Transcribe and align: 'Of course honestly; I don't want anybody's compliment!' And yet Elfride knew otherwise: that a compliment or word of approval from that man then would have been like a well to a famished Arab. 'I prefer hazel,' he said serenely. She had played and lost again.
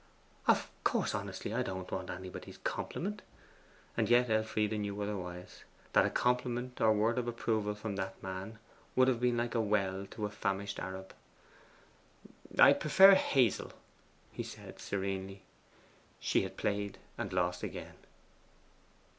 'Of 0.47 0.71
course 0.83 1.13
honestly; 1.13 1.53
I 1.53 1.61
don't 1.61 1.91
want 1.91 2.09
anybody's 2.09 2.57
compliment!' 2.57 3.21
And 3.95 4.09
yet 4.09 4.31
Elfride 4.31 4.71
knew 4.71 4.99
otherwise: 4.99 5.63
that 5.93 6.07
a 6.07 6.09
compliment 6.09 6.81
or 6.81 6.91
word 6.91 7.19
of 7.19 7.27
approval 7.27 7.75
from 7.75 7.97
that 7.97 8.23
man 8.23 8.53
then 8.53 8.59
would 8.95 9.07
have 9.07 9.19
been 9.19 9.37
like 9.37 9.53
a 9.53 9.61
well 9.61 10.07
to 10.07 10.25
a 10.25 10.31
famished 10.31 10.79
Arab. 10.79 11.13
'I 12.57 12.73
prefer 12.73 13.13
hazel,' 13.13 13.73
he 14.31 14.41
said 14.41 14.79
serenely. 14.79 15.43
She 16.19 16.41
had 16.41 16.57
played 16.57 16.97
and 17.15 17.31
lost 17.31 17.61
again. 17.61 17.97